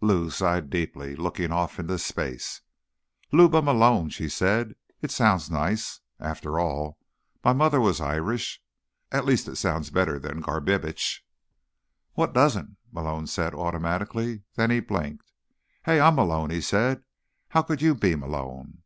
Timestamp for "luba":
3.32-3.60